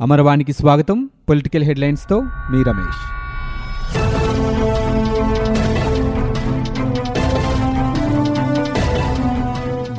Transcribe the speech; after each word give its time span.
అమరవాణికి 0.00 0.52
స్వాగతం. 0.52 1.10
పొలిటికల్ 1.28 1.62
హెడ్లైన్స్తో 1.62 2.20
మీ 2.20 2.62
రమేష్. 2.62 3.00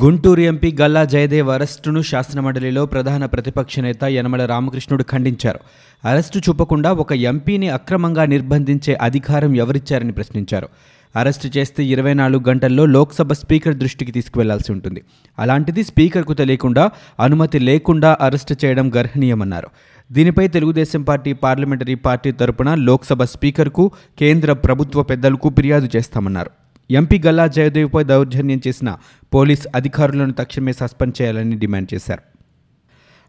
గుంటూరు 0.04 0.40
ఎంపీ 0.40 0.76
గల్లా 0.80 1.04
జయదేవ్ 1.04 1.48
అరెస్టును 1.48 2.02
శాసనమండలిలో 2.02 2.86
ప్రధాన 2.86 3.26
ప్రతిపక్ష 3.26 3.78
నేత 3.78 4.04
యనమల 4.04 4.46
రామకృష్ణుడు 4.46 5.04
ఖండించారు. 5.10 5.58
అరెస్టు 6.04 6.38
చూపకుండా 6.38 6.92
ఒక 6.92 7.12
ఎంపీని 7.12 7.68
అక్రమంగా 7.68 8.24
నిర్బంధించే 8.24 8.94
అధికారం 8.94 9.56
ఎవరిచ్చారని 9.56 10.12
ప్రశ్నించారు. 10.12 10.68
అరెస్టు 11.16 11.58
చేస్తే 11.58 11.84
ఇరవై 11.84 12.14
నాలుగు 12.14 12.48
గంటల్లో 12.48 12.86
లోక్సభ 12.86 13.32
స్పీకర్ 13.32 13.74
దృష్టికి 13.74 14.12
తీసుకువెళ్ళాల్సి 14.12 14.72
ఉంటుంది. 14.72 15.02
అలాంటిది 15.38 15.82
స్పీకర్కు 15.82 16.34
తెలియకుండా 16.34 16.90
అనుమతి 17.20 17.58
లేకుండా 17.58 18.18
అరెస్టు 18.20 18.56
చేయడం 18.64 18.92
గర్హనీయమన్నారు. 18.96 19.68
దీనిపై 20.12 20.48
తెలుగుదేశం 20.48 21.02
పార్టీ 21.02 21.32
పార్లమెంటరీ 21.32 21.94
పార్టీ 21.94 22.32
తరపున 22.32 22.74
లోక్సభ 22.74 23.22
స్పీకర్కు 23.22 23.90
కేంద్ర 24.18 24.52
ప్రభుత్వ 24.52 25.02
పెద్దలకు 25.02 25.48
ఫిర్యాదు 25.48 25.88
చేస్తామన్నారు. 25.96 26.50
ఎంపీ 26.90 27.22
గల్లా 27.26 27.46
జయదేవ్పై 27.46 28.04
దౌర్జన్యం 28.04 28.60
చేసిన 28.66 28.96
పోలీస్ 29.34 29.66
అధికారులను 29.74 30.32
తక్షణమే 30.32 30.72
సస్పెండ్ 30.72 31.22
చేయాలని 31.22 31.56
డిమాండ్ 31.56 31.94
చేశారు. 31.94 32.31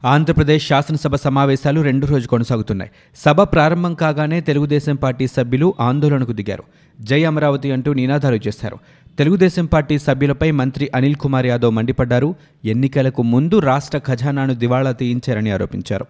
ఆంధ్రప్రదేశ్ 0.05 0.67
శాసనసభ 0.67 1.15
సమావేశాలు 1.15 1.81
రెండు 1.81 2.05
రోజు 2.05 2.27
కొనసాగుతున్నాయి. 2.27 2.91
సభ 3.15 3.41
ప్రారంభం 3.41 3.93
కాగానే 3.93 4.41
తెలుగుదేశం 4.41 4.95
పార్టీ 4.95 5.27
సభ్యులు 5.27 5.73
ఆందోళనకు 5.79 6.31
దిగారు. 6.31 6.63
జై 7.01 7.23
అమరావతి 7.23 7.71
అంటూ 7.71 7.93
నినాదాలు 7.93 8.35
చేశారు. 8.47 8.77
తెలుగుదేశం 9.17 9.65
పార్టీ 9.65 9.99
సభ్యులపై 9.99 10.51
మంత్రి 10.51 10.91
అనిల్ 10.95 11.15
కుమార్ 11.15 11.45
యాదవ్ 11.45 11.75
మండిపడ్డారు. 11.75 12.35
ఎన్నికలకు 12.65 13.23
ముందు 13.23 13.59
రాష్ట్ర 13.59 13.97
ఖజానాను 13.97 14.53
దివాళా 14.53 14.91
తీయించారని 14.91 15.51
ఆరోపించారు. 15.51 16.05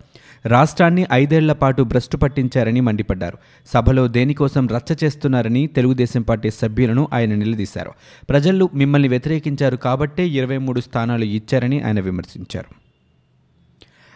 రాష్ట్రాన్ని 0.45 1.05
ఐదేళ్ళ 1.13 1.53
పాటు 1.53 1.83
భ్రష్టు 1.83 2.17
పట్టించారని 2.17 2.79
మండిపడ్డారు. 2.79 3.37
సభలో 3.73 4.07
దేనికోసం 4.07 4.67
రచ్చ 4.67 4.95
చేస్తున్నారని 5.03 5.67
తెలుగుదేశం 5.67 6.21
పార్టీ 6.21 6.49
సభ్యులను 6.49 7.07
ఆయన 7.13 7.35
నిలదీశారు. 7.35 7.91
ప్రజలు 8.29 8.69
మిమ్మల్ని 8.73 9.07
వ్యతిరేకించారు 9.07 9.75
కాబట్టే 9.75 10.27
ఇరవై 10.27 10.57
మూడు 10.57 10.81
స్థానాలు 10.81 11.23
ఇచ్చారని 11.23 11.81
ఆయన 11.81 11.99
విమర్శించారు. 11.99 12.82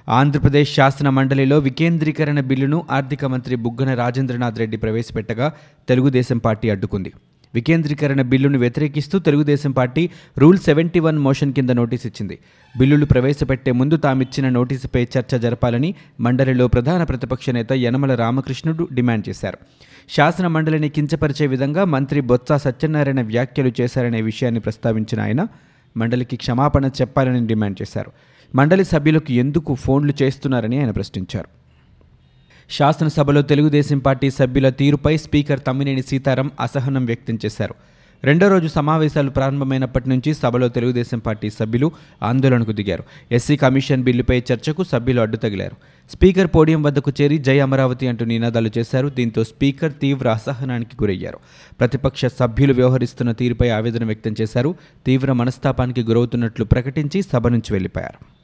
ఆంధ్రప్రదేశ్ 0.09 0.75
శాసన 0.75 1.09
మండలిలో 1.09 1.59
వికేంద్రీకరణ 1.59 2.39
బిల్లును 2.39 2.86
ఆర్థిక 2.91 3.25
మంత్రి 3.25 3.55
బుగ్గన 3.55 3.94
రాజేంద్రనాథ్ 3.94 4.59
రెడ్డి 4.59 4.77
ప్రవేశపెట్టగా 4.77 5.53
తెలుగుదేశం 5.89 6.38
పార్టీ 6.38 6.69
అడ్డుకుంది. 6.69 7.14
వికేంద్రీకరణ 7.55 8.22
బిల్లును 8.22 8.59
వ్యతిరేకిస్తూ 8.59 9.19
Telugu Desam 9.19 9.72
party 9.72 10.09
rule 10.38 10.58
seventy 10.58 10.99
one 10.99 11.19
motion 11.19 11.53
కింద 11.53 11.69
నోటీస్ 11.69 12.05
ఇచ్చింది. 12.05 12.39
బిల్లులు 12.77 13.05
ప్రవేశపెట్టే 13.05 13.72
ముందు 13.72 13.97
తామిచ్చిన 13.97 14.49
నోటీసుపై 14.49 15.03
చర్చ 15.03 15.38
జరపాలని 15.38 15.95
మండలిలో 16.19 16.67
ప్రధాన 16.67 17.03
ప్రతిపక్ష 17.03 17.49
నేత 17.49 17.73
యనమల 17.73 18.16
రామకృష్ణుడు 18.16 18.88
డిమాండ్ 18.94 19.30
చేశారు. 19.30 19.58
శాసన 20.09 20.47
మండలిని 20.47 20.89
కించపరిచే 20.89 21.47
విధంగా 21.47 21.86
మంత్రి 21.86 22.21
బొత్స 22.21 22.53
సత్యనారాయణ 22.53 23.21
వ్యాఖ్యలు 23.21 23.71
చేశారనే 23.81 24.21
విషయాన్ని 24.21 24.59
ప్రస్తావించిన 24.59 25.21
ఆయన 25.21 25.47
మండలికి 25.97 26.36
క్షమాపణ 26.36 26.86
చెప్పాలని 26.86 27.47
డిమాండ్ 27.47 27.81
చేశారు. 27.81 28.11
మండలి 28.56 28.86
సభ్యులకు 28.86 29.31
ఎందుకు 29.31 29.76
ఫోన్లు 29.76 30.14
చేస్తున్నారని 30.22 30.80
ఆయన 30.80 30.92
ప్రశ్నించారు. 30.92 31.48
శాసనసభలో 32.70 33.42
తెలుగుదేశం 33.42 34.00
పార్టీ 34.00 34.30
సభ్యుల 34.30 34.70
తీరుపై 34.70 35.17
స్పీకర్ 35.17 35.59
తమ్మినేని 35.67 36.02
సీతారాం 36.02 36.52
అసహనం 36.59 37.06
వ్యక్తం 37.06 37.39
చేశారు. 37.45 37.76
రెండో 38.23 38.48
రోజు 38.48 38.67
సమావేశాలు 38.67 39.30
ప్రారంభమైనప్పటి 39.30 40.09
నుంచి 40.09 40.34
సభలో 40.34 40.67
తెలుగుదేశం 40.67 41.20
పార్టీ 41.20 41.50
సభ్యులు 41.50 41.92
ఆందోళనకు 42.23 42.72
దిగారు. 42.72 43.04
ఎస్సీ 43.31 43.56
కమిషన్ 43.56 44.04
బిల్లుపై 44.04 44.44
చర్చకు 44.54 44.84
సభ్యులు 44.84 45.22
అడ్డు 45.22 45.38
తగిలారు. 45.38 45.76
స్పీకర్ 46.11 46.48
పోడియం 46.48 46.84
వద్దకు 46.84 47.11
చేరి 47.22 47.38
జై 47.38 47.59
అమరావతి 47.59 48.08
అంటూ 48.08 48.26
నినాదాలు 48.26 48.72
చేశారు. 48.78 49.08
దీంతో 49.08 49.44
స్పీకర్ 49.44 49.94
తీవ్ర 50.02 50.30
అసహనానికి 50.30 50.98
గురయ్యారు. 51.04 51.38
ప్రతిపక్ష 51.80 52.26
సభ్యులు 52.26 52.73
వ్యవహరిస్తున్న 52.73 53.32
తీరుపై 53.32 53.70
ఆవేదన 53.70 54.06
వ్యక్తం 54.06 54.36
చేశారు. 54.42 54.76
తీవ్ర 55.05 55.32
మనస్తాపానికి 55.32 56.04
గురవుతున్నట్లు 56.04 56.66
ప్రకటించి 56.66 57.21
సభ 57.21 57.48
నుంచి 57.48 57.73
వెళ్ళిపోయారు 57.73 58.36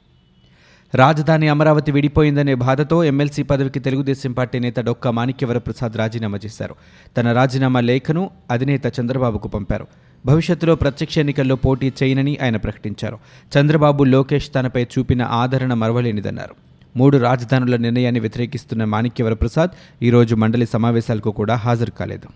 రాజధాని 0.94 1.48
అమరావతి 1.48 1.92
విడిపోయిందనే 1.92 2.54
బాధతో 2.54 3.04
ఎమ్మెల్సీ 3.04 3.42
పదవికి 3.42 3.80
తెలుగుదేశం 3.80 4.32
పార్టీ 4.32 4.58
నేత 4.58 4.80
డొక్క 4.80 5.08
మాణిక్యవరప్రసాద్ 5.08 5.96
రాజీనామా 5.96 6.38
చేశారు. 6.44 6.74
తన 7.16 7.32
రాజీనామా 7.32 7.80
లేఖను 7.80 8.30
అధినేత 8.50 8.86
చంద్రబాబుకు 9.00 9.48
పంపారు. 9.48 9.86
భవిష్యత్తులో 10.26 10.74
ప్రత్యక్ష 10.74 11.18
ఎన్నికల్లో 11.18 11.56
పోటీ 11.56 11.92
చేయనని 12.02 12.38
ఆయన 12.42 12.56
ప్రకటించారు. 12.56 13.18
చంద్రబాబు 13.58 14.04
లోకేష్ 14.04 14.50
తనపై 14.54 14.84
చూపిన 14.84 15.22
ఆదరణ 15.22 15.74
మరవలేనిదన్నారు. 15.74 16.54
మూడు 16.96 17.18
రాజధానుల 17.18 17.76
నిర్ణయాన్ని 17.76 18.20
వ్యతిరేకిస్తున్న 18.20 18.84
మాణిక్యవరప్రసాద్ 18.84 19.70
ఈరోజు 20.02 20.34
మండలి 20.34 20.66
సమావేశాలకు 20.66 21.30
కూడా 21.30 21.54
హాజరు 21.54 21.90
కాలేదు. 21.90 22.28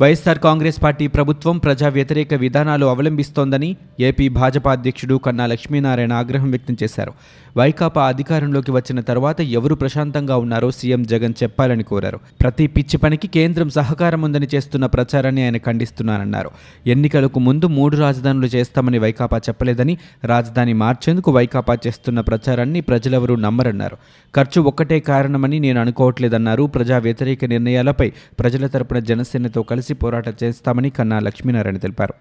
వైఎస్సార్ 0.00 0.38
కాంగ్రెస్ 0.38 0.82
పార్టీ 0.82 1.06
ప్రభుత్వం 1.06 1.58
ప్రజా 1.58 1.88
వ్యతిరేక 1.88 2.34
విధానాలు 2.34 2.86
అవలంబిస్తోందని 2.86 3.76
ఏపీ 4.00 4.28
భాజపా 4.28 4.72
అధ్యక్షుడు 4.72 5.14
కన్నా 5.14 5.46
లక్ష్మీనారాయణ 5.46 6.12
ఆగ్రహం 6.12 6.50
వ్యక్తం 6.50 6.76
చేశారు. 6.82 7.12
వైకాపా 7.56 8.08
అధికారంలోకి 8.08 8.70
వచ్చిన 8.70 9.00
తర్వాత 9.00 9.40
ఎవరు 9.40 9.74
ప్రశాంతంగా 9.74 10.36
ఉన్నారో 10.36 10.70
సీఎం 10.70 11.02
జగన్ 11.02 11.34
చెప్పాలని 11.42 11.82
కోరారు. 11.82 12.18
ప్రతి 12.40 12.66
పిచ్చి 12.66 12.96
పనికి 12.96 13.28
కేంద్రం 13.28 13.70
సహకారం 13.70 14.22
ఉందని 14.22 14.48
చేస్తున్న 14.54 14.86
ప్రచారాన్ని 14.86 15.44
ఆయన 15.44 15.56
ఖండిస్తున్నారన్నారు. 15.56 16.50
ఎన్నికలకు 16.86 17.40
ముందు 17.40 17.66
మూడు 17.66 17.96
రాజధానులు 17.96 18.46
చేస్తామని 18.46 18.98
వైకాపా 18.98 19.38
చెప్పలేదని 19.38 19.98
రాజధాని 20.24 20.72
మార్చేందుకు 20.72 21.32
వైకాపా 21.32 21.78
చేస్తున్న 21.86 22.20
ప్రచారాన్ని 22.20 22.80
ప్రజలెవరూ 22.80 23.36
నమ్మరన్నారు. 23.36 23.96
ఖర్చు 24.34 24.62
ఒక్కటే 24.62 25.00
కారణమని 25.00 25.60
నేను 25.60 25.80
అనుకోవట్లేదన్నారు. 25.80 26.62
ప్రజా 26.64 26.98
వ్యతిరేక 26.98 27.44
నిర్ణయాలపై 27.44 28.12
ప్రజల 28.38 28.66
తరపున 28.66 28.98
జనసేనతో 28.98 29.62
కలిసి 29.62 29.83
పోరాటం 29.92 30.32
చేస్తామని 30.44 30.90
కన్నా 30.90 31.18
లక్ష్మీనారాయణ 31.18 31.76
తెలిపారు. 31.76 32.14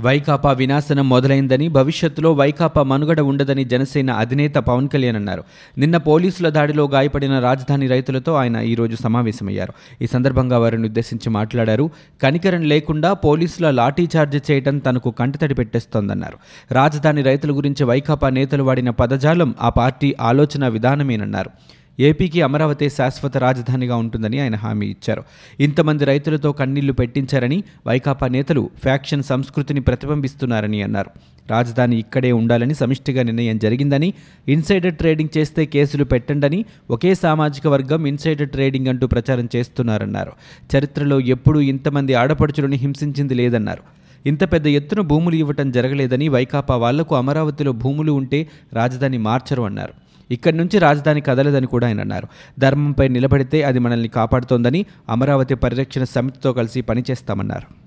వైకాపా 0.00 0.52
వినాశనం 0.52 1.08
మొదలైందని 1.08 1.68
భవిష్యత్తులో 1.68 2.32
వైకాపా 2.32 2.82
మనుగడ 2.82 3.20
ఉండదని 3.20 3.64
జనసేన 3.64 4.10
అధినేత 4.10 4.54
పవన్ 4.54 4.88
కళ్యాణ్ 4.88 5.16
అన్నారు. 5.16 5.44
నిన్న 5.78 5.96
పోలీసుల 5.96 6.48
దాడిలో 6.48 6.88
గాయపడిన 6.88 7.38
రాజధాని 7.38 7.86
రైతులతో 7.86 8.34
ఆయన 8.34 8.56
ఈరోజు 8.56 8.96
సమావేశమయ్యారు. 8.96 9.72
ఈ 10.02 10.06
సందర్భంగా 10.06 10.58
వారిని 10.58 10.84
ఉద్దేశించి 10.84 11.30
మాట్లాడారు. 11.30 11.90
కనికరం 12.22 12.62
లేకుండా 12.62 13.12
పోలీసుల 13.12 13.70
లాఠీచార్జ్ 13.70 14.50
చేయడం 14.50 14.78
తనకు 14.78 15.10
కంటతడి 15.10 15.54
పెట్టేస్తోందన్నారు. 15.54 16.38
రాజధాని 16.74 17.22
రైతుల 17.22 17.56
గురించి 17.56 17.84
వైకాపా 17.84 18.28
నేతలు 18.28 18.62
వాడిన 18.62 18.90
పదజాలం 18.90 19.54
ఆ 19.60 19.68
పార్టీ 19.68 20.16
ఆలోచన 20.20 20.68
విధానమేనన్నారు. 20.68 21.50
ఏపీకి 22.00 22.42
అమరావతి 22.42 22.90
శాశ్వత 22.90 23.36
రాజధానిగా 23.36 23.96
ఉంటుందని 23.96 24.40
ఆయన 24.40 24.54
హామీ 24.54 24.86
ఇచ్చారు. 24.86 25.22
ఇంతమంది 25.60 26.04
రైతులతో 26.04 26.52
కన్నీళ్ళు 26.52 26.92
పెట్టించారని 26.92 27.64
వైకాపా 27.86 28.28
నేతలు 28.28 28.70
ఫ్యాక్షన్ 28.82 29.22
సంస్కృతిని 29.22 29.80
ప్రతిబింబిస్తున్నారని 29.80 30.82
అన్నారు. 30.82 31.10
రాజధాని 31.50 31.98
ఇక్కడే 31.98 32.32
ఉండాలని 32.32 32.74
సమిష్టిగా 32.74 33.22
నిర్ణయం 33.22 33.58
జరిగిందని 33.58 34.14
ఇన్సైడర్ 34.48 34.94
ట్రేడింగ్ 34.94 35.38
చేస్తే 35.38 35.66
కేసులు 35.66 36.04
పెట్టండని 36.04 36.64
ఒకే 36.90 37.14
సామాజిక 37.14 37.66
వర్గం 37.66 38.06
ఇన్సైడర్ 38.06 38.48
ట్రేడింగ్ 38.48 38.86
అంటూ 38.86 39.06
ప్రచారం 39.06 39.48
చేస్తున్నారన్నారు. 39.56 40.32
చరిత్రలో 40.76 41.20
ఎప్పుడూ 41.20 41.60
ఇంతమంది 41.60 42.14
ఆడపడుచులను 42.14 42.74
హింసించింది 42.74 43.34
లేదన్నారు. 43.34 43.82
ఇంత 44.28 44.52
పెద్ద 44.52 44.66
ఎత్తున 44.66 45.00
భూములు 45.00 45.34
ఇవ్వటం 45.34 45.70
జరగలేదని 45.70 46.28
వైకాపా 46.28 46.76
వాళ్ళకు 46.76 47.14
అమరావతిలో 47.14 47.72
భూములు 47.72 48.12
ఉంటే 48.12 48.48
రాజధాని 48.72 49.18
మార్చరు 49.18 49.62
అన్నారు. 49.62 49.92
ఇక్కడి 50.30 50.56
నుంచి 50.56 50.78
రాజధాని 50.78 51.20
కదలదని 51.20 51.66
కూడా 51.66 51.86
ఆయన 51.86 52.00
అన్నారు. 52.00 52.28
ధర్మంపై 52.58 53.08
నిలబడితే 53.08 53.62
అది 53.62 53.78
మనల్ని 53.78 54.08
కాపాడుతోందని 54.08 54.86
అమరావతి 55.08 55.54
పరిరక్షణ 55.54 56.04
సమితితో 56.04 56.52
కలిసి 56.52 56.80
పనిచేస్తామన్నారు. 56.80 57.82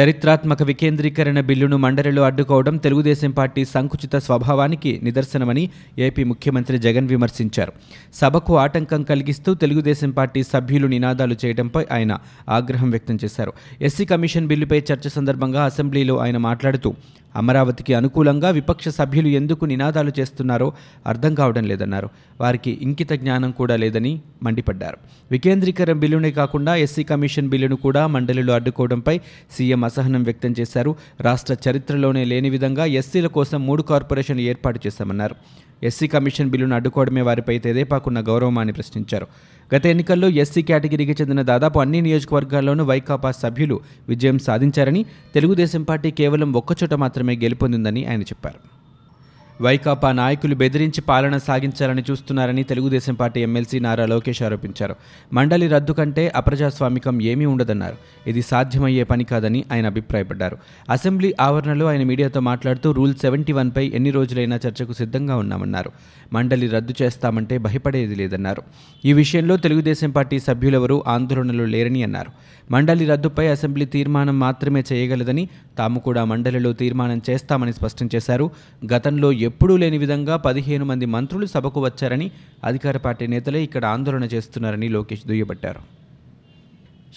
చరిత్రాత్మక 0.00 0.62
వికేంద్రీకరణ 0.62 1.40
బిల్లును 1.40 1.76
మండలిలో 1.76 2.22
అడ్డుకోవడం 2.22 2.76
తెలుగుదేశం 2.76 3.30
పార్టీ 3.30 3.64
సంకుచిత 3.64 4.16
స్వభావానికి 4.16 5.00
నిదర్శనమని 5.02 5.70
ఏపీ 5.98 6.24
ముఖ్యమంత్రి 6.24 6.78
జగన్ 6.78 7.08
విమర్శించారు. 7.08 7.72
సభకు 8.14 8.58
ఆటంకం 8.58 9.02
కలిగిస్తూ 9.02 9.54
తెలుగుదేశం 9.54 10.10
పార్టీ 10.10 10.42
సభ్యులు 10.42 10.86
నినాదాలు 10.86 11.36
చేయడంపై 11.44 11.86
ఆయన 11.92 12.18
ఆగ్రహం 12.48 12.90
వ్యక్తం 12.90 13.18
చేశారు. 13.24 13.52
ఎస్సీ 13.80 14.04
కమిషన్ 14.04 14.46
బిల్లుపై 14.46 14.82
చర్చ 14.92 15.08
సందర్భంగా 15.08 15.64
అసెంబ్లీలో 15.64 16.18
ఆయన 16.18 16.36
మాట్లాడుతూ 16.36 16.94
అమరావతికి 17.36 17.94
అనుకూలంగా 17.94 18.50
విపక్ష 18.50 18.88
సభ్యులు 18.88 19.28
ఎందుకు 19.28 19.64
నినాదాలు 19.64 20.12
చేస్తున్నారో 20.20 20.72
అర్థం 21.06 21.34
కావడం 21.34 21.64
లేదన్నారు. 21.64 22.08
వారికి 22.40 22.78
ఇంకిత 22.82 23.12
జ్ఞానం 23.12 23.50
కూడా 23.50 23.76
లేదని 23.76 24.20
మండిపడ్డారు. 24.42 24.96
వికేంద్రీకరణ 25.30 25.92
బిల్లునే 25.92 26.30
కాకుండా 26.30 26.76
ఎస్సీ 26.76 27.02
కమిషన్ 27.02 27.48
బిల్లును 27.48 27.76
కూడా 27.76 28.06
మండలిలో 28.06 28.54
అడ్డుకోవడంపై 28.54 29.20
సీఎం 29.50 29.84
అసహనం 29.84 30.22
వ్యక్తం 30.22 30.54
చేశారు. 30.60 30.96
రాష్ట్ర 31.20 31.56
చరిత్రలోనే 31.70 32.24
లేని 32.24 32.50
విధంగా 32.50 32.84
ఎస్సీల 32.84 33.26
కోసం 33.26 33.66
మూడు 33.66 33.82
కార్పొరేషన్లు 33.82 34.42
ఏర్పాటు 34.42 34.80
చేశామన్నారు. 34.86 35.34
ఎస్సీ 35.82 36.06
కమిషన్ 36.06 36.50
బిల్లును 36.50 36.74
అడ్డుకోవడమే 36.74 37.20
వారిపై 37.20 37.58
తెదేపాకున్న 37.58 38.20
గౌరవమాన్ని 38.20 38.72
ప్రశ్నించారు. 38.72 39.26
గత 39.74 39.86
ఎన్నికల్లో 39.86 40.28
ఎస్సీ 40.42 40.62
కేటగిరీకి 40.62 41.14
చెందిన 41.20 41.42
దాదాపు 41.42 41.78
అన్ని 41.78 42.00
నియోజకవర్గాల్లోనూ 42.00 42.84
వైకాపా 42.84 43.30
సభ్యులు 43.42 43.76
విజయం 44.08 44.38
సాధించారని 44.38 45.02
తెలుగుదేశం 45.34 45.82
పార్టీ 45.82 46.10
కేవలం 46.10 46.52
ఒక్కచోట 46.52 46.94
మాత్రమే 46.94 47.36
గెలుపొందిందని 47.36 48.06
ఆయన 48.06 48.22
చెప్పారు. 48.22 48.81
వైకాపా 49.62 50.12
నాయకులు 50.12 50.54
బెదిరించి 50.54 51.00
పాలన 51.00 51.36
సాగించాలని 51.36 52.04
చూస్తున్నారని 52.10 52.62
తెలుగుదేశం 52.62 53.14
పార్టీ 53.14 53.40
ఎమ్మెల్సీ 53.40 53.78
నారా 53.78 54.06
లోకేష్ 54.06 54.42
ఆరోపించారు. 54.42 54.96
మండలి 55.32 55.68
రద్దు 55.68 55.92
కంటే 55.92 56.32
అప్రజాస్వామికం 56.36 57.22
ఏమీ 57.22 57.44
ఉండదన్నారు. 57.44 57.96
ఇది 58.26 58.42
సాధ్యమయ్యే 58.42 59.04
పని 59.04 59.24
కాదని 59.24 59.64
ఆయన 59.72 59.86
అభిప్రాయపడ్డారు. 59.86 60.56
అసెంబ్లీ 60.90 61.34
ఆవరణలో 61.40 61.86
ఆయన 61.86 62.02
మీడియాతో 62.02 62.40
మాట్లాడుతూ 62.40 62.92
రూల్ 62.92 63.14
సెవెంటీ 63.14 63.52
వన్పై 63.52 63.92
ఎన్ని 63.94 64.10
రోజులైనా 64.10 64.60
చర్చకు 64.68 64.92
సిద్ధంగా 64.92 65.36
ఉన్నామన్నారు. 65.36 65.92
మండలి 66.32 66.68
రద్దు 66.68 66.94
చేస్తామంటే 67.02 67.58
భయపడేది 67.58 68.14
లేదన్నారు. 68.14 68.62
ఈ 69.04 69.12
విషయంలో 69.12 69.56
తెలుగుదేశం 69.56 70.10
పార్టీ 70.10 70.38
సభ్యులెవరూ 70.38 71.04
ఆందోళనలో 71.06 71.64
లేరని 71.64 72.02
అన్నారు. 72.02 72.30
మండలి 72.70 73.06
రద్దుపై 73.06 73.48
అసెంబ్లీ 73.48 73.84
తీర్మానం 73.84 74.40
మాత్రమే 74.40 74.84
చేయగలదని 74.92 75.48
తాము 75.78 76.00
కూడా 76.00 76.24
మండలిలో 76.24 76.72
తీర్మానం 76.72 77.22
చేస్తామని 77.30 77.72
స్పష్టం 77.72 78.08
చేశారు. 78.14 78.50
గతంలో 78.92 79.32
ఎప్పుడూ 79.52 79.76
లేని 79.76 79.98
విధంగా 79.98 80.36
పదిహేను 80.36 80.84
మంది 80.84 81.06
మంత్రులు 81.06 81.46
సభకు 81.46 81.80
వచ్చారని 81.84 82.30
అధికార 82.64 82.96
పార్టీ 82.96 83.26
నేతలే 83.26 83.62
ఇక్కడ 83.62 83.84
ఆందోళన 83.84 84.24
చేస్తున్నారని 84.24 84.88
లోకేష్ 84.88 85.26
దుయ్యబట్టారు. 85.26 85.80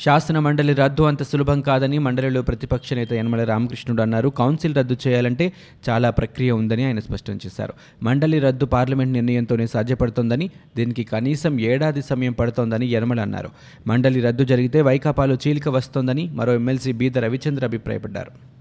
శాసన 0.04 0.40
మండలి 0.40 0.74
రద్దు 0.74 1.04
అంత 1.04 1.24
సులభం 1.24 1.62
కాదని 1.62 1.98
మండలిలో 1.98 2.42
ప్రతిపక్ష 2.42 2.94
నేత 2.94 3.14
యనమల 3.14 3.44
రామకృష్ణుడు 3.44 4.02
అన్నారు. 4.02 4.30
కౌన్సిల్ 4.30 4.76
రద్దు 4.76 4.98
చేయాలంటే 5.08 5.54
చాలా 5.90 6.10
ప్రక్రియ 6.10 6.52
ఉందని 6.52 6.86
ఆయన 6.86 7.00
స్పష్టం 7.00 7.36
చేశారు. 7.46 7.74
మండలి 8.04 8.40
రద్దు 8.40 8.66
పార్లమెంట్ 8.66 9.14
నిర్ణయంతోనే 9.14 9.68
సాధ్యపడుతోందని 9.68 10.50
దీనికి 10.78 11.04
కనీసం 11.04 11.60
ఏడాది 11.60 12.02
సమయం 12.02 12.34
పడుతోందని 12.34 12.86
యనమల 12.86 13.20
అన్నారు. 13.20 13.50
మండలి 13.88 14.22
రద్దు 14.22 14.44
జరిగితే 14.44 14.82
వైకాపాలో 14.82 15.38
చీలిక 15.48 15.70
వస్తోందని 15.70 16.30
మరో 16.34 16.54
ఎమ్మెల్సీ 16.54 16.92
బీద 16.92 17.18
రవిచంద్ర 17.18 17.64
అభిప్రాయపడ్డారు. 17.64 18.55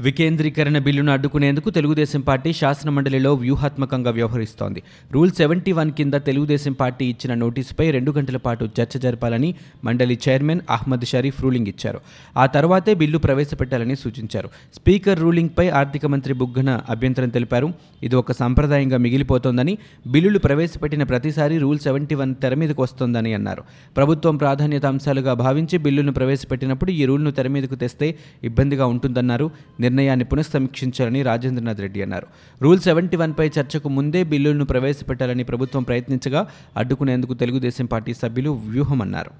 వికేంద్రీకరణ 0.00 0.78
బిల్లును 0.78 1.12
అడ్డుకునేందుకు 1.12 1.70
తెలుగుదేశం 1.70 2.20
పార్టీ 2.20 2.52
శాసనమండలిలో 2.52 3.34
వ్యూహాత్మకంగా 3.34 4.10
వ్యవహరిస్తోంది. 4.10 4.82
రూల్ 5.12 5.30
సెవెంటీ 5.30 5.72
వన్ 5.72 5.90
కింద 5.92 6.14
తెలుగుదేశం 6.14 6.72
పార్టీ 6.72 7.06
ఇచ్చిన 7.06 7.34
నోటీసుపై 7.34 7.90
రెండు 7.90 8.12
గంటల 8.12 8.36
పాటు 8.36 8.68
చర్చ 8.80 8.98
జరపాలని 8.98 9.54
మండలి 9.84 10.18
చైర్మన్ 10.28 10.60
అహ్మద్ 10.70 11.04
షరీఫ్ 11.04 11.42
రూలింగ్ 11.42 11.66
ఇచ్చారు. 11.66 12.00
ఆ 12.36 12.46
తర్వాతే 12.46 12.94
బిల్లు 12.94 13.18
ప్రవేశపెట్టాలని 13.18 13.96
సూచించారు. 13.96 14.48
స్పీకర్ 14.74 15.20
రూలింగ్పై 15.20 15.68
ఆర్థిక 15.68 16.06
మంత్రి 16.06 16.34
బుగ్గన 16.34 16.80
అభ్యంతరం 16.90 17.28
తెలిపారు. 17.28 17.72
ఇది 18.02 18.16
ఒక 18.16 18.32
సంప్రదాయంగా 18.32 18.96
మిగిలిపోతోందని 18.96 19.78
బిల్లులు 20.06 20.38
ప్రవేశపెట్టిన 20.38 21.02
ప్రతిసారి 21.02 21.58
రూల్ 21.58 21.78
సెవెంటీ 21.78 22.14
వన్ 22.14 22.34
తెర 22.34 22.54
మీదకు 22.54 22.82
వస్తోందని 22.82 23.34
అన్నారు. 23.34 23.64
ప్రభుత్వం 23.96 24.36
ప్రాధాన్యత 24.36 24.86
అంశాలుగా 24.86 25.34
భావించి 25.34 25.78
బిల్లును 25.78 26.12
ప్రవేశపెట్టినప్పుడు 26.12 26.90
ఈ 26.90 27.04
రూల్ను 27.04 27.30
తెర 27.30 27.48
మీదకు 27.48 27.74
తెస్తే 27.74 28.18
ఇబ్బందిగా 28.44 28.86
ఉంటుందన్నారు. 28.86 29.50
నిర్ణయాన్ని 29.88 30.26
పునఃసమీక్షించాలని 30.32 31.22
రాజేంద్రనాథ్ 31.30 31.82
రెడ్డి 31.86 32.02
అన్నారు. 32.06 32.28
రూల్ 32.62 32.80
సెవెంటీ 32.88 33.18
వన్పై 33.24 33.48
చర్చకు 33.58 33.90
ముందే 33.98 34.22
బిల్లులను 34.32 34.66
ప్రవేశపెట్టాలని 34.74 35.46
ప్రభుత్వం 35.52 35.82
ప్రయత్నించగా 35.82 36.42
అడ్డుకునేందుకు 36.76 37.34
తెలుగుదేశం 37.42 37.88
పార్టీ 37.94 38.14
సభ్యులు 38.22 38.52
వ్యూహమన్నారు. 38.70 39.32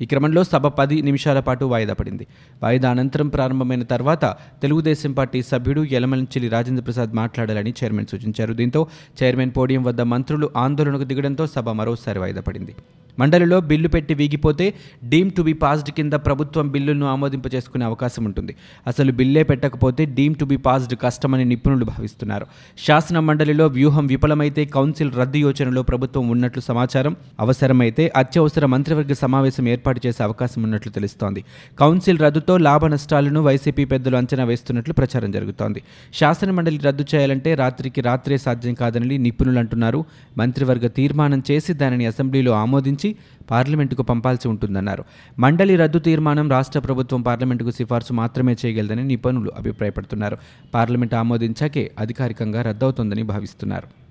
ఈ 0.00 0.04
క్రమంలో 0.04 0.44
సభ 0.44 0.66
పది 0.66 1.02
నిమిషాల 1.02 1.40
పాటు 1.40 1.64
వాయిదా 1.64 1.92
పడింది. 1.92 2.26
వాయిదా 2.62 2.90
అనంతరం 2.90 3.28
ప్రారంభమైన 3.28 3.82
తర్వాత 3.82 4.24
తెలుగుదేశం 4.62 5.12
పార్టీ 5.12 5.42
సభ్యుడు 5.42 5.86
యలమంచిలి 5.92 6.48
రాజేంద్ర 6.48 6.82
ప్రసాద్ 6.82 7.14
మాట్లాడాలని 7.14 7.74
చైర్మన్ 7.84 8.06
సూచించారు. 8.06 8.54
దీంతో 8.54 8.86
చైర్మన్ 9.22 9.50
పోడియం 9.56 9.84
వద్ద 9.84 10.00
మంత్రులు 10.00 10.50
ఆందోళనకు 10.56 11.04
దిగడంతో 11.04 11.46
సభ 11.46 11.68
మరోసారి 11.68 12.18
వాయిదా 12.18 12.40
పడింది. 12.40 12.74
మండలిలో 13.18 13.60
బిల్లు 13.60 13.88
పెట్టి 13.88 14.14
వీగిపోతే 14.14 14.74
డీమ్ 15.04 15.30
టు 15.30 15.42
బి 15.42 15.52
పాస్డ్ 15.52 15.90
కింద 15.90 16.12
ప్రభుత్వం 16.12 16.68
బిల్లులను 16.68 17.06
ఆమోదింపజేసుకునే 17.06 17.84
అవకాశం 17.84 18.24
ఉంటుంది. 18.24 18.54
అసలు 18.86 19.12
బిల్లే 19.12 19.42
పెట్టకపోతే 19.42 20.04
డీమ్ 20.04 20.34
టు 20.34 20.44
బి 20.44 20.56
పాస్డ్ 20.56 20.94
కష్టమని 21.02 21.44
నిపుణులు 21.44 21.84
భావిస్తున్నారు. 21.84 22.46
శాసన 22.86 23.18
మండలిలో 23.18 23.66
వ్యూహం 23.66 24.06
విఫలమైతే 24.06 24.64
కౌన్సిల్ 24.64 25.12
రద్దు 25.12 25.36
యోచనలో 25.36 25.82
ప్రభుత్వం 25.82 26.28
ఉన్నట్లు 26.28 26.62
సమాచారం 26.62 27.16
అవసరమైతే 27.40 28.12
అత్యవసర 28.16 28.66
మంత్రివర్గ 28.66 29.12
సమావేశం 29.12 29.68
ఏర్పాటు 29.68 29.85
ఏర్పాటు 29.86 30.06
చేసే 30.06 30.22
అవకాశం 30.22 30.62
ఉన్నట్లు 30.62 30.92
తెలుస్తోంది. 30.92 31.44
కౌన్సిల్ 31.78 32.18
రద్దుతో 32.18 32.56
లాభ 32.56 32.86
నష్టాలను 32.86 33.40
వైసీపీ 33.40 33.84
పెద్దలు 33.84 34.16
అంచనా 34.16 34.44
వేస్తున్నట్లు 34.44 34.94
ప్రచారం 34.94 35.30
జరుగుతోంది. 35.30 35.82
శాసన 36.14 36.50
మండలి 36.50 36.78
రద్దు 36.78 37.04
చేయాలంటే 37.14 37.54
రాత్రికి 37.54 38.00
రాత్రే 38.00 38.36
సాధ్యం 38.36 38.74
కాదని 38.74 39.18
నిపుణులు 39.18 39.58
అంటున్నారు. 39.58 40.04
మంత్రివర్గ 40.38 40.86
తీర్మానం 40.86 41.42
చేసి 41.50 41.72
దానిని 41.72 42.06
అసెంబ్లీలో 42.06 42.52
ఆమోదించి 42.52 43.16
పార్లమెంటుకు 43.50 44.02
పంపాల్సి 44.02 44.48
ఉంటుందన్నారు. 44.48 45.04
మండలి 45.38 45.76
రద్దు 45.76 45.98
తీర్మానం 45.98 46.50
రాష్ట్ర 46.50 46.80
ప్రభుత్వం 46.80 47.22
పార్లమెంటుకు 47.22 47.70
సిఫార్సు 47.70 48.12
మాత్రమే 48.12 48.56
చేయగలదని 48.66 49.04
నిపుణులు 49.04 49.52
అభిప్రాయపడుతున్నారు. 49.56 50.36
పార్లమెంట్ 50.74 51.14
ఆమోదించాకే 51.14 51.90
అధికారికంగా 51.98 52.62
రద్దవుతోందని 52.62 53.22
భావిస్తున్నారు. 53.22 54.05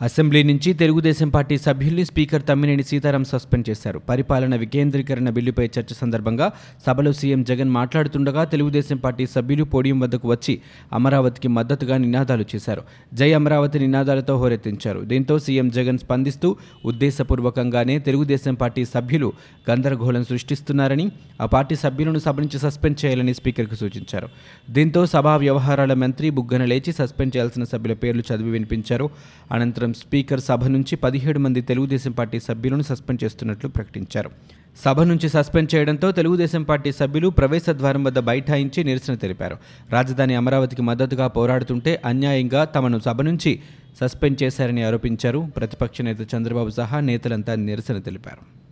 అసెంబ్లీ 0.00 0.42
నుంచి 0.42 0.72
తెలుగుదేశం 0.72 1.28
పార్టీ 1.28 1.58
సభ్యుల్ని 1.58 2.04
స్పీకర్ 2.04 2.42
తమ్మినేని 2.48 2.82
సీతారాం 2.82 3.24
సస్పెండ్ 3.24 3.70
చేశారు. 3.70 3.98
పరిపాలన 3.98 4.56
వికేంద్రీకరణ 4.56 5.30
బిల్లుపై 5.30 5.64
చర్చ 5.64 5.94
సందర్భంగా 6.00 6.52
సభలో 6.86 7.12
సీఎం 7.12 7.42
జగన్ 7.42 7.70
మాట్లాడుతుండగా 7.70 8.44
తెలుగుదేశం 8.44 8.96
పార్టీ 8.96 9.26
సభ్యులు 9.26 9.64
పోడియం 9.64 10.00
వద్దకు 10.00 10.28
వచ్చి 10.28 10.60
అమరావతికి 10.92 11.48
మద్దతుగా 11.48 11.96
నినాదాలు 11.96 12.44
చేశారు. 12.54 12.82
జై 13.14 13.32
అమరావతి 13.32 13.78
నినాదాలతో 13.78 14.36
హోరెత్తించారు. 14.36 15.00
దీంతో 15.00 15.38
సీఎం 15.38 15.68
జగన్ 15.68 15.98
స్పందిస్తూ 15.98 16.56
ఉద్దేశపూర్వకంగానే 16.84 17.98
తెలుగుదేశం 17.98 18.54
పార్టీ 18.54 18.84
సభ్యులు 18.84 19.32
గందరగోళం 19.70 20.24
సృష్టిస్తున్నారని 20.24 21.12
ఆ 21.40 21.46
పార్టీ 21.46 21.74
సభ్యులను 21.74 22.18
సభ 22.18 22.40
నుంచి 22.40 22.58
సస్పెండ్ 22.58 23.04
చేయాలని 23.04 23.34
స్పీకర్కు 23.34 23.74
సూచించారు. 23.74 24.28
దీంతో 24.70 25.06
సభా 25.06 25.36
వ్యవహారాల 25.36 25.94
మంత్రి 25.94 26.30
బుగ్గన 26.30 26.64
లేచి 26.64 26.92
సస్పెండ్ 26.92 27.36
చేయాల్సిన 27.36 27.64
సభ్యుల 27.64 27.92
పేర్లు 27.92 28.24
చదివి 28.34 28.50
వినిపించారు. 28.50 29.10
అనంతరం 29.52 29.89
స్పీకర్ 29.92 30.40
సభ 30.40 30.64
నుంచి 30.64 30.96
పదిహేడు 30.96 31.38
మంది 31.38 31.60
తెలుగుదేశం 31.60 32.12
పార్టీ 32.12 32.40
సభ్యులను 32.40 32.82
సస్పెండ్ 32.82 33.24
చేస్తున్నట్లు 33.24 33.68
ప్రకటించారు. 33.68 34.30
సభ 34.84 35.00
నుంచి 35.00 35.28
సస్పెండ్ 35.28 35.74
చేయడంతో 35.74 36.12
తెలుగుదేశం 36.12 36.62
పార్టీ 36.62 36.92
సభ్యులు 36.92 37.28
ప్రవేశ 37.28 37.70
ద్వారం 37.70 38.04
వద్ద 38.04 38.18
బైఠాయించి 38.18 38.84
నిరసన 38.84 39.14
తెలిపారు. 39.14 39.56
రాజధాని 39.90 40.34
అమరావతికి 40.34 40.82
మద్దతుగా 40.82 41.26
పోరాడుతుంటే 41.26 42.02
అన్యాయంగా 42.04 42.64
తమను 42.64 42.98
సభ 42.98 43.22
నుంచి 43.22 43.60
సస్పెండ్ 44.00 44.42
చేశారని 44.42 44.82
ఆరోపించారు. 44.82 45.48
ప్రతిపక్ష 45.56 46.00
నేత 46.00 46.34
చంద్రబాబు 46.36 46.70
సహా 46.70 47.00
నేతలంతా 47.00 47.54
నిరసన 47.54 47.98
తెలిపారు. 47.98 48.69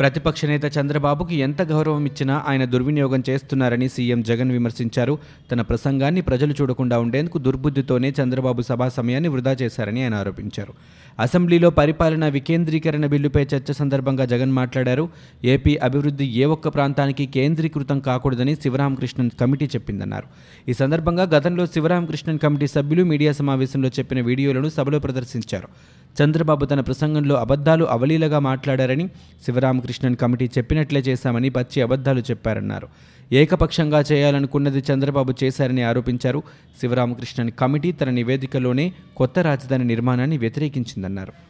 ప్రతిపక్ష 0.00 0.44
నేత 0.44 0.66
చంద్రబాబుకి 0.78 1.36
ఎంత 1.36 1.62
గౌరవం 1.62 2.04
ఇచ్చినా 2.06 2.44
ఆయన 2.48 2.64
దుర్వినియోగం 2.64 3.22
చేస్తున్నారని 3.30 3.88
సీఎం 3.88 4.22
జగన్ 4.22 4.50
విమర్శించారు. 4.50 5.18
తన 5.52 5.60
ప్రసంగాన్ని 5.60 6.20
ప్రజలు 6.20 6.54
చూడకుండా 6.60 6.98
ఉండేందుకు 6.98 7.38
దుర్బుద్ధితోనే 7.38 8.14
చంద్రబాబు 8.22 8.62
సభా 8.62 8.88
సమయాన్ని 8.88 9.28
వృధా 9.28 9.56
చేశారని 9.62 10.02
ఆయన 10.02 10.14
ఆరోపించారు. 10.14 10.72
అసెంబ్లీలో 11.20 11.70
పరిపాలన 11.70 12.28
వికేంద్రీకరణ 12.28 13.06
బిల్లుపై 13.06 13.42
చర్చ 13.42 13.72
సందర్భంగా 13.72 14.24
జగన్ 14.24 14.52
మాట్లాడారు. 14.52 15.08
ఏపీ 15.44 15.76
అభివృద్ధి 15.76 16.28
ఏ 16.42 16.44
ఒక్క 16.44 16.68
ప్రాంతానికి 16.68 17.26
కేంద్రీకృతం 17.26 18.00
కాకూడదని 18.00 18.54
శివరామకృష్ణన్ 18.54 19.30
కమిటీ 19.40 19.66
చెప్పిందన్నారు. 19.66 20.28
ఈ 20.68 20.72
సందర్భంగా 20.72 21.22
గతంలో 21.22 21.66
శివరామకృష్ణన్ 21.66 22.38
కమిటీ 22.38 22.66
సభ్యులు 22.66 23.04
మీడియా 23.04 23.32
సమావేశంలో 23.32 23.88
చెప్పిన 23.88 24.20
వీడియోలను 24.20 24.68
సభలో 24.68 24.98
ప్రదర్శించారు. 24.98 25.68
చంద్రబాబు 26.22 26.64
తన 26.64 26.80
ప్రసంగంలో 26.80 27.34
అబద్ధాలు 27.34 27.84
అవలీలగా 27.84 28.38
మాట్లాడారని 28.38 29.08
శివరామకృష్ణన్ 29.46 30.16
కమిటీ 30.16 30.50
చెప్పినట్లే 30.58 31.00
చేశామని 31.00 31.48
పచ్చి 31.48 31.82
అబద్ధాలు 31.82 32.20
చెప్పారన్నారు. 32.20 32.88
ఏకపక్షంగా 33.32 34.00
చేయాలనుకున్నది 34.00 34.82
చంద్రబాబు 34.92 35.34
చేశారని 35.44 35.82
ఆరోపించారు 35.82 36.42
శివరామకృష్ణన్ 36.80 37.50
కమిటీ 37.50 37.92
తన 37.92 38.10
నివేదికలోనే 38.10 38.92
కొత్త 39.16 39.38
రాజధాని 39.38 39.84
నిర్మాణాన్ని 39.84 40.38
వ్యతిరేకించిందన్నారు. 40.38 41.49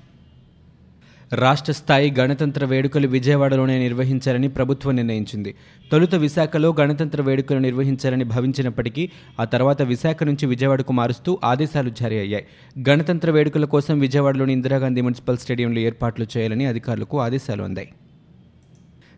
రాష్ట్ర 1.32 1.72
స్థాయి 1.72 2.10
గణతంత్ర 2.10 2.64
వేడుకలు 2.64 3.08
విజయవాడలోనే 3.08 3.78
నిర్వహించాలని 3.78 4.49
ప్రభుత్వం 4.49 4.96
నిర్ణయించింది. 4.96 5.54
తొలుత 5.92 6.14
విశాఖలో 6.14 6.75
గణతంత్ర 6.80 7.22
వేడుకలు 7.22 7.58
నిర్వహించాలని 7.58 8.25
భావించినప్పటికీ 8.25 9.10
ఆ 9.40 9.44
తర్వాత 9.44 9.82
విశాఖ 9.82 10.25
నుంచి 10.25 10.46
విజయవాడకు 10.46 10.92
మారుస్తూ 10.92 11.38
ఆదేశాలు 11.44 11.90
జారీ 11.90 12.18
అయ్యాయి. 12.18 12.46
గణతంత్ర 12.90 13.30
వేడుకల 13.30 13.64
కోసం 13.64 13.99
విజయవాడలోని 13.99 14.52
ఇందిరాగాంధీ 14.52 15.00
మున్సిపల్ 15.00 15.38
స్టేడియంలో 15.38 15.80
ఏర్పాట్లు 15.80 16.26
చేయాలని 16.37 16.66
అధికారులకు 16.66 17.20
ఆదేశాలు 17.20 17.62
అందాయి. 17.62 17.88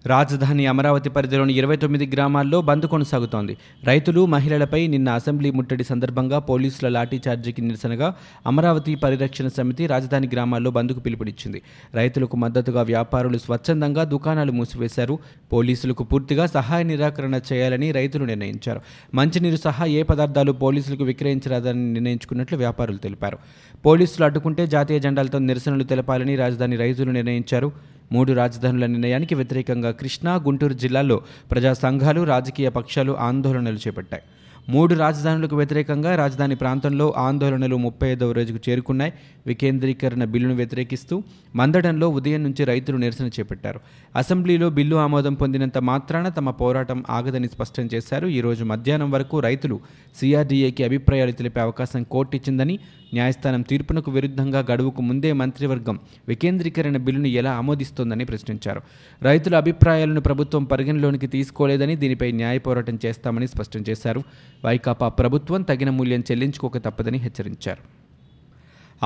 రాజధాని 0.07 0.67
అమరావతి 0.67 1.11
పరిధిలోని 1.11 1.53
ఇరవై 1.53 1.77
తొమ్మిది 1.77 2.11
గ్రామాల్లో 2.15 2.63
బంద్ 2.63 2.87
కొనసాగుతోంది. 2.87 3.57
రైతులు 3.85 4.27
మహిళలపై 4.27 4.87
నిన్న 4.87 5.09
అసెంబ్లీ 5.09 5.51
ముట్టడి 5.51 5.85
సందర్భంగా 5.85 6.39
పోలీసుల 6.39 6.89
లాఠీచార్జీకి 6.89 7.63
నిరసనగా 7.63 8.15
అమరావతి 8.47 8.95
పరిరక్షణ 8.95 9.49
సమితి 9.49 9.87
రాజధాని 9.87 10.29
గ్రామాల్లో 10.33 10.71
బంద్కు 10.71 11.01
పిలుపునిచ్చింది. 11.01 11.63
రైతులకు 11.95 12.37
మద్దతుగా 12.37 12.83
వ్యాపారులు 12.83 13.39
స్వచ్ఛందంగా 13.39 14.05
దుకాణాలు 14.05 14.53
మూసివేశారు. 14.53 15.19
పోలీసులకు 15.53 16.05
పూర్తిగా 16.05 16.47
సహాయ 16.47 16.83
నిరాకరణ 16.83 17.41
చేయాలని 17.53 17.93
రైతులు 17.93 18.25
నిర్ణయించారు. 18.25 18.81
మంచినీరు 19.15 19.57
సహా 19.57 19.85
ఏ 19.85 20.03
పదార్థాలు 20.03 20.53
పోలీసులకు 20.53 21.05
విక్రయించరాదని 21.05 21.93
నిర్ణయించుకున్నట్లు 21.93 22.59
వ్యాపారులు 22.59 22.97
తెలిపారు. 22.97 23.39
పోలీసులు 23.87 24.25
అడ్డుకుంటే 24.25 24.67
జాతీయ 24.67 24.99
జెండాలతో 24.99 25.39
నిరసనలు 25.39 25.85
తెలపాలని 25.85 26.37
రాజధాని 26.37 26.77
రైతులు 26.77 27.11
నిర్ణయించారు. 27.11 27.73
మూడు 28.13 28.33
రాజధానుల 28.33 28.87
నిర్ణయానికి 28.87 29.35
వ్యతిరేకంగా 29.35 29.91
కృష్ణా 29.91 30.35
గుంటూరు 30.47 30.75
జిల్లాల్లో 30.75 31.19
ప్రజా 31.51 31.73
సంఘాలు 31.85 32.23
రాజకీయ 32.25 32.69
పక్షాలు 32.69 33.13
ఆందోళనలు 33.29 33.81
చేపట్టాయి. 33.89 34.25
మూడు 34.69 34.95
రాజధానులకు 34.95 35.55
వ్యతిరేకంగా 35.57 36.11
రాజధాని 36.17 36.55
ప్రాంతంలో 36.55 37.15
ఆందోళనలు 37.19 37.77
ముప్పై 37.77 38.09
ఐదవ 38.09 38.33
రోజుకు 38.33 38.61
చేరుకున్నాయి. 38.69 39.13
వికేంద్రీకరణ 39.47 40.25
బిల్లును 40.25 40.55
వ్యతిరేకిస్తూ 40.55 41.15
మందడంలో 41.57 42.09
ఉదయం 42.09 42.43
నుంచి 42.43 42.65
రైతులు 42.65 42.97
నిరసన 42.97 43.27
చేపట్టారు. 43.27 43.81
అసెంబ్లీలో 44.17 44.71
బిల్లు 44.71 44.97
ఆమోదం 44.97 45.35
పొందినంత 45.35 45.79
మాత్రాన 45.79 46.29
తమ 46.29 46.51
పోరాటం 46.51 47.05
ఆగదని 47.11 47.49
స్పష్టం 47.49 47.89
చేశారు. 47.95 48.27
ఈ 48.27 48.41
రోజు 48.41 48.65
మధ్యాహ్నం 48.65 49.11
వరకు 49.11 49.41
రైతులు 49.41 49.79
సిఆర్డీఏకి 50.21 50.85
అభిప్రాయాలు 50.85 51.33
తెలిపే 51.33 51.61
అవకాశం 51.61 52.03
కోర్టు 52.03 52.37
ఇచ్చిందని 52.37 52.77
న్యాయస్థానం 53.13 53.63
తీర్పునకు 53.63 54.11
విరుద్ధంగా 54.11 54.67
గడువుకు 54.71 55.03
ముందే 55.03 55.33
మంత్రివర్గం 55.33 56.01
వికేంద్రీకరణ 56.29 56.97
బిల్లును 56.97 57.27
ఎలా 57.27 57.53
ఆమోదిస్తోందని 57.53 58.25
ప్రశ్నించారు. 58.25 58.83
రైతుల 59.23 59.57
అభిప్రాయాలను 59.57 60.21
ప్రభుత్వం 60.21 60.65
పరిగణలోనికి 60.65 61.27
తీసుకోలేదని 61.27 61.97
దీనిపై 61.97 62.33
న్యాయ 62.33 62.59
పోరాటం 62.59 62.99
చేస్తామని 63.07 63.49
స్పష్టం 63.49 63.85
చేశారు. 63.89 64.23
వైకాపా 64.65 65.09
ప్రభుత్వం 65.09 65.63
తగిన 65.63 65.91
మూల్యం 65.91 66.21
చెల్లించుకోక 66.21 66.79
తప్పదని 66.79 67.19
హెచ్చరించారు. 67.19 68.02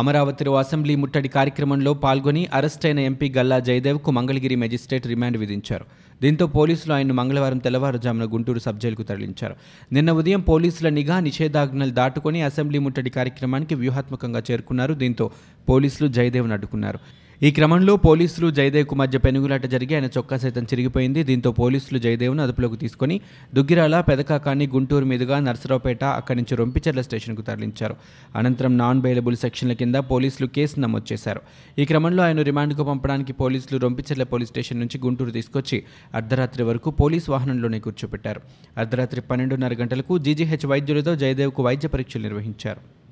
అమరావతిలో 0.00 0.52
అసెంబ్లీ 0.56 0.94
ముట్టడి 1.02 1.28
కార్యక్రమంలో 1.28 1.92
పాల్గొని 1.94 2.48
అరెస్టైన 2.52 2.98
ఎంపీ 3.10 3.28
గల్లా 3.36 3.58
జయదేవ్కు 3.58 4.10
మంగళగిరి 4.10 4.56
మెజిస్ట్రేట్ 4.56 5.06
రిమాండ్ 5.06 5.36
విధించారు. 5.36 5.84
దీంతో 6.22 6.46
పోలీసులు 6.46 6.92
ఆయన్ను 6.92 7.14
మంగళవారం 7.14 7.58
తెల్లవారుజామున 7.58 8.24
గుంటూరు 8.34 8.58
సబ్ 8.58 8.80
జైలుకు 8.80 9.02
తరలించారు. 9.02 9.54
నిన్న 9.92 10.10
ఉదయం 10.12 10.40
పోలీసుల 10.40 10.88
నిఘా 10.88 11.20
నిషేధాజ్ఞలు 11.20 11.90
దాటుకొని 11.90 12.42
అసెంబ్లీ 12.42 12.78
ముట్టడి 12.78 13.10
కార్యక్రమానికి 13.10 13.74
వ్యూహాత్మకంగా 13.74 14.42
చేరుకున్నారు. 14.50 14.94
దీంతో 14.94 15.30
పోలీసులు 15.68 16.08
జయదేవ్ను 16.08 16.52
అడ్డుకున్నారు. 16.52 17.00
ఈ 17.42 17.50
క్రమంలో 17.50 17.96
పోలీసులు 17.96 18.50
జయదేవ్కు 18.50 18.94
మధ్య 18.94 19.18
పెనుగులాట 19.18 19.66
జరిగి 19.66 19.94
ఆయన 19.94 20.04
చొక్కా 20.04 20.36
సైతం 20.36 20.62
చిరిగిపోయింది. 20.62 21.24
దీంతో 21.24 21.52
పోలీసులు 21.52 21.98
జయదేవ్ను 21.98 22.42
అదుపులోకి 22.42 22.76
తీసుకుని 22.76 23.20
దుగ్గిరాల 23.54 24.00
పెదకాకాన్ని 24.00 24.66
గుంటూరు 24.66 25.04
మీదుగా 25.04 25.40
నర్సరావుపేట 25.40 26.04
అక్కడి 26.04 26.36
నుంచి 26.36 26.56
రొంపిచెర్ల 26.56 27.00
స్టేషన్కు 27.00 27.42
తరలించారు. 27.42 27.96
అనంతరం 28.36 28.78
నాన్ 28.78 29.00
బెయిలబుల్ 29.00 29.36
సెక్షన్ల 29.36 29.72
కింద 29.72 29.94
పోలీసులు 29.94 30.48
కేసు 30.48 30.80
నమోదు 30.80 31.12
చేశారు. 31.12 31.40
ఈ 31.78 31.84
క్రమంలో 31.84 32.22
ఆయన 32.22 32.42
రిమాండ్కు 32.42 32.82
పంపడానికి 32.82 33.32
పోలీసులు 33.32 33.78
రొంపిచెర్ల 33.78 34.22
పోలీస్ 34.22 34.50
స్టేషన్ 34.50 34.80
నుంచి 34.80 35.00
గుంటూరు 35.04 35.30
తీసుకొచ్చి 35.30 35.84
అర్ధరాత్రి 36.14 36.62
వరకు 36.62 36.90
పోలీస్ 36.90 37.30
వాహనంలోనే 37.30 37.80
కూర్చోపెట్టారు. 37.80 38.40
అర్ధరాత్రి 38.78 39.20
పన్నెండున్నర 39.20 39.74
గంటలకు 39.74 40.18
జీజీహెచ్ 40.18 40.66
వైద్యులతో 40.66 41.14
జయదేవ్కు 41.16 41.62
వైద్య 41.62 41.88
పరీక్షలు 41.88 42.22
నిర్వహించారు. 42.22 43.05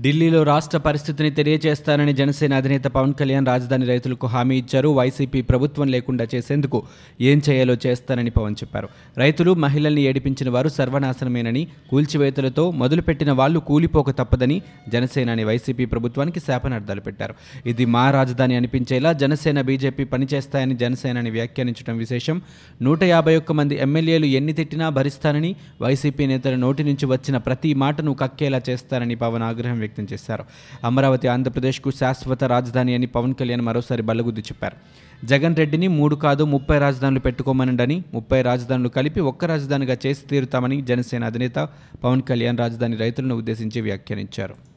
ఢిల్లీలో 0.00 0.42
రాష్ట్ర 0.42 0.78
పరిస్థితిని 0.78 1.30
తెలియజేస్తానని 1.30 2.12
జనసేన 2.12 2.54
అధినేత 2.54 2.84
పవన్ 2.84 3.14
కళ్యాణ్ 3.14 3.46
రాజధాని 3.46 3.86
రైతులకు 3.86 4.26
హామీ 4.26 4.58
ఇచ్చారు. 4.58 4.88
వైసీపీ 4.88 5.42
ప్రభుత్వం 5.42 5.88
లేకుండా 5.88 6.26
చేసేందుకు 6.34 6.82
ఏం 7.20 7.42
చేయాలో 7.48 7.76
చేస్తానని 7.86 8.30
పవన్ 8.30 8.52
చెప్పారు. 8.52 8.88
రైతులు 9.18 9.54
మహిళల్ని 9.54 10.02
ఏడిపించిన 10.02 10.50
వారు 10.50 10.68
సర్వనాశనమేనని 10.68 11.66
కూల్చివేతలతో 11.90 12.70
మొదలుపెట్టిన 12.70 13.32
వాళ్ళు 13.32 13.60
కూలిపోక 13.60 14.10
తప్పదని 14.10 14.62
జనసేనని 14.88 15.44
వైసీపీ 15.44 15.84
ప్రభుత్వానికి 15.84 16.40
శాపనార్థాలు 16.40 17.00
పెట్టారు. 17.00 17.34
ఇది 17.66 17.84
మా 17.84 18.10
రాజధాని 18.10 18.56
అనిపించేలా 18.56 19.12
జనసేన 19.12 19.60
బీజేపీ 19.60 20.04
పనిచేస్తాయని 20.04 20.74
జనసేనని 20.74 21.30
వ్యాఖ్యానించడం 21.30 21.98
విశేషం. 21.98 22.42
నూట 22.82 23.02
యాభై 23.02 23.36
ఒక్క 23.36 23.52
మంది 23.52 23.74
ఎమ్మెల్యేలు 23.80 24.26
ఎన్ని 24.26 24.52
తిట్టినా 24.52 24.88
భరిస్తానని 24.88 25.56
వైసీపీ 25.82 26.26
నేతల 26.26 26.54
నోటి 26.54 26.84
నుంచి 26.84 27.06
వచ్చిన 27.06 27.36
ప్రతి 27.36 27.74
మాటను 27.74 28.14
కక్కేలా 28.14 28.62
చేస్తారని 28.70 29.14
పవన్ 29.14 29.42
ఆగ్రహం 29.42 29.81
వ్యక్తం 29.84 30.06
చేశారు. 30.12 30.44
అమరావతి 30.84 31.28
ఆంధ్రప్రదేశ్కు 31.34 31.90
శాశ్వత 32.00 32.44
రాజధాని 32.54 32.94
అని 32.94 33.08
పవన్ 33.16 33.34
కళ్యాణ్ 33.40 33.64
మరోసారి 33.68 34.04
బల్లగుద్ది 34.10 34.44
చెప్పారు. 34.50 34.76
జగన్ 35.26 35.56
రెడ్డిని 35.56 35.88
మూడు 35.98 36.16
కాదు 36.24 36.44
ముప్పై 36.54 36.78
రాజధానులు 36.78 37.20
పెట్టుకోమనండని 37.20 37.98
ముప్పై 38.14 38.42
రాజధానులు 38.42 38.88
కలిపి 38.88 39.20
ఒక్క 39.30 39.44
రాజధానిగా 39.44 39.96
చేసి 40.06 40.22
తీరుతామని 40.30 40.78
జనసేన 40.82 41.24
అధినేత 41.24 41.68
పవన్ 42.04 42.26
కళ్యాణ్ 42.30 42.62
రాజధాని 42.64 42.96
రైతులను 43.04 43.36
ఉద్దేశించి 43.36 43.80
వ్యాఖ్యానించారు. 43.80 44.71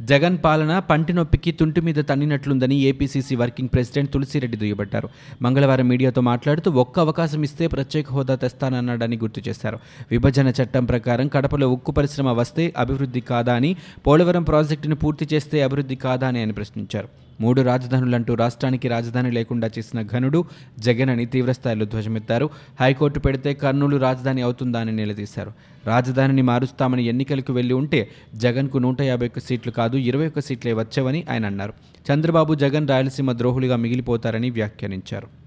జగన్ 0.00 0.38
పాలన 0.44 0.78
పంటి 0.78 1.12
నొప్పికి 1.12 1.52
తుంటి 1.52 1.80
మీద 1.80 1.94
తన్నినట్లుందని 1.94 2.74
ఏపీసీసీ 2.74 3.36
వర్కింగ్ 3.36 3.68
ప్రెసిడెంట్ 3.68 4.12
తులసిరెడ్డి 4.12 4.56
దుయ్యబట్టారు. 4.56 5.08
మంగళవారం 5.42 5.88
మీడియాతో 5.88 6.20
మాట్లాడుతూ 6.20 6.70
ఒక్క 6.70 7.00
అవకాశం 7.00 7.42
ఇస్తే 7.42 7.66
ప్రత్యేక 7.66 8.12
హోదా 8.12 8.34
తెస్తానన్నాడని 8.34 9.16
గుర్తు 9.16 9.42
చేశారు. 9.48 9.78
విభజన 10.10 10.52
చట్టం 10.62 10.84
ప్రకారం 10.84 11.28
కడపలో 11.28 11.68
ఉక్కు 11.68 11.92
పరిశ్రమ 11.92 12.28
వస్తే 12.28 12.72
అభివృద్ధి 12.78 13.20
కాదా 13.20 13.54
అని 13.54 13.76
పోలవరం 14.06 14.42
ప్రాజెక్టును 14.42 14.96
పూర్తి 14.96 15.28
చేస్తే 15.34 15.62
అభివృద్ధి 15.62 15.96
కాదా 15.96 16.28
అని 16.28 16.38
ఆయన 16.38 16.50
ప్రశ్నించారు. 16.50 17.23
మూడు 17.40 17.62
రాజధానులంటూ 17.62 18.34
రాష్ట్రానికి 18.34 18.88
రాజధాని 18.88 19.30
లేకుండా 19.30 19.70
చేసిన 19.78 20.02
ఘనుడు 20.02 20.44
జగన్ 20.78 21.10
అని 21.10 21.26
తీవ్రస్థాయిలో 21.26 21.86
ధ్వజమెత్తారు. 21.86 22.50
హైకోర్టు 22.80 23.20
పెడితే 23.20 23.54
కర్నూలు 23.54 23.96
రాజధాని 23.96 24.42
అవుతుందా 24.42 24.80
అని 24.80 24.92
నిలదీశారు. 24.92 25.52
రాజధానిని 25.86 26.42
మారుస్తామని 26.42 27.04
ఎన్నికలకు 27.04 27.52
వెళ్ళి 27.52 27.74
ఉంటే 27.74 28.10
జగన్కు 28.34 28.78
నూట 28.78 29.02
యాభై 29.02 29.26
ఒక్క 29.26 29.38
సీట్లు 29.38 29.72
కాదు 29.72 29.96
ఇరవై 29.96 30.26
ఒక్క 30.26 30.40
సీట్లే 30.40 30.72
వచ్చావని 30.72 31.24
ఆయన 31.30 31.46
అన్నారు. 31.46 31.72
చంద్రబాబు 32.12 32.54
జగన్ 32.54 32.88
రాయలసీమ 32.88 33.32
ద్రోహులుగా 33.32 33.76
మిగిలిపోతారని 33.76 34.50
వ్యాఖ్యానించారు. 34.50 35.43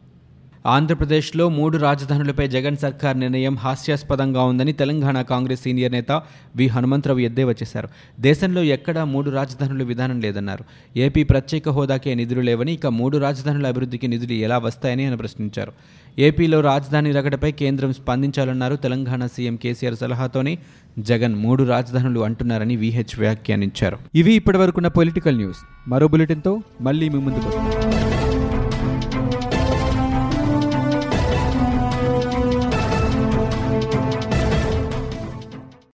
ఆంధ్రప్రదేశ్లో 0.66 1.50
మూడు 1.50 1.78
రాజధానులపై 1.78 2.48
జగన్ 2.48 2.78
సర్కార్ 2.78 3.20
నిర్ణయం 3.20 3.56
హాస్యాస్పదంగా 3.56 4.44
ఉందని 4.44 4.74
తెలంగాణ 4.74 5.22
కాంగ్రెస్ 5.22 5.62
సీనియర్ 5.62 5.92
నేత 5.92 6.22
వి 6.56 6.68
హనుమంతరావు 6.68 7.20
ఎద్దేవా 7.20 7.52
చేశారు. 7.52 7.90
దేశంలో 8.20 8.64
ఎక్కడా 8.64 9.06
మూడు 9.06 9.30
రాజధానుల 9.30 9.84
విధానం 9.84 10.22
లేదన్నారు. 10.22 10.64
ఏపీ 10.98 11.24
ప్రత్యేక 11.24 11.70
హోదాకే 11.70 12.16
నిధులు 12.16 12.42
లేవని 12.42 12.74
ఇక 12.74 12.88
మూడు 12.88 13.18
రాజధానుల 13.18 13.68
అభివృద్ధికి 13.68 14.08
నిధులు 14.08 14.34
ఎలా 14.34 14.58
వస్తాయని 14.58 15.06
ఆయన 15.06 15.16
ప్రశ్నించారు. 15.16 15.72
ఏపీలో 16.20 16.62
రాజధాని 16.62 17.12
రగడపై 17.12 17.52
కేంద్రం 17.52 17.94
స్పందించాలన్నారు 17.94 18.76
తెలంగాణ 18.76 19.26
సీఎం 19.26 19.56
కేసీఆర్ 19.56 19.96
సలహాతోనే 19.96 20.58
జగన్ 21.00 21.36
మూడు 21.36 21.64
రాజధానులు 21.64 22.20
అంటున్నారని 22.20 22.76
విహెచ్ 22.76 23.20
వ్యాఖ్యానించారు. 23.20 23.98
ఇవి 24.16 24.34
ఇప్పటివరకున్న 24.34 24.88
పొలిటికల్ 24.88 25.38
న్యూస్. 25.38 25.58
మరో 25.88 26.08
బులెటిన్తో 26.08 26.62
మళ్ళీ 26.82 27.10
మీ 27.10 27.20
ముందుకు 27.20 27.48
వస్తాం. 27.48 27.87